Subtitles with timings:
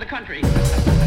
[0.00, 0.99] the country.